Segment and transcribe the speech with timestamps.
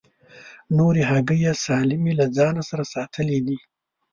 [0.77, 3.57] نورې هګۍ یې سالمې له ځان سره ساتلې دي.